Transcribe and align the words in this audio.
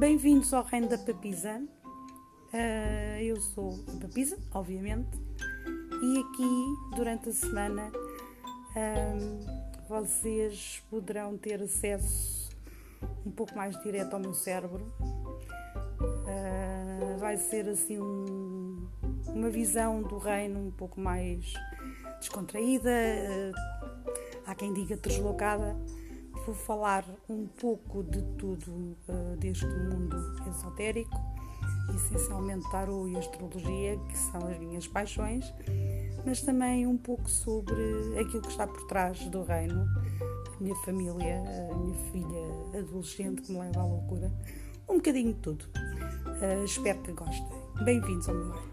Bem-vindos 0.00 0.54
ao 0.54 0.64
Reino 0.64 0.88
da 0.88 0.96
Papisa. 0.96 1.62
Uh, 2.54 3.20
eu 3.20 3.38
sou 3.38 3.78
a 3.86 4.00
Papisa, 4.00 4.38
obviamente, 4.54 5.10
e 6.02 6.18
aqui 6.18 6.96
durante 6.96 7.28
a 7.28 7.32
semana 7.34 7.92
um, 8.74 9.86
vocês 9.86 10.82
poderão 10.88 11.36
ter 11.36 11.62
acesso 11.62 12.48
um 13.26 13.30
pouco 13.30 13.54
mais 13.54 13.78
direto 13.82 14.14
ao 14.14 14.20
meu 14.20 14.32
cérebro. 14.32 14.90
Uh, 16.00 17.18
vai 17.18 17.36
ser 17.36 17.68
assim 17.68 18.00
um, 18.00 18.88
uma 19.26 19.50
visão 19.50 20.00
do 20.00 20.16
reino 20.16 20.68
um 20.68 20.70
pouco 20.70 20.98
mais 20.98 21.52
descontraída, 22.18 22.90
há 24.46 24.54
quem 24.54 24.72
diga 24.72 24.96
deslocada 24.96 25.76
vou 26.44 26.54
falar 26.54 27.04
um 27.28 27.46
pouco 27.46 28.02
de 28.02 28.22
tudo 28.36 28.96
uh, 29.08 29.36
deste 29.38 29.66
mundo 29.66 30.16
esotérico, 30.48 31.18
essencialmente 31.94 32.68
tarot 32.70 33.10
e 33.10 33.16
astrologia, 33.16 33.98
que 34.08 34.16
são 34.16 34.46
as 34.46 34.58
minhas 34.58 34.86
paixões, 34.86 35.52
mas 36.24 36.42
também 36.42 36.86
um 36.86 36.96
pouco 36.96 37.28
sobre 37.28 37.74
aquilo 38.18 38.42
que 38.42 38.48
está 38.50 38.66
por 38.66 38.86
trás 38.86 39.18
do 39.28 39.42
reino, 39.42 39.86
a 40.56 40.62
minha 40.62 40.76
família, 40.76 41.42
a 41.70 41.76
minha 41.76 41.98
filha 42.10 42.78
adolescente 42.78 43.42
que 43.42 43.52
me 43.52 43.58
leva 43.58 43.80
à 43.80 43.84
loucura, 43.84 44.32
um 44.88 44.96
bocadinho 44.96 45.32
de 45.34 45.40
tudo. 45.40 45.64
Uh, 45.74 46.64
espero 46.64 47.00
que 47.02 47.12
gostem. 47.12 47.60
Bem-vindos 47.84 48.28
ao 48.28 48.34
meu 48.34 48.50
reino. 48.50 48.69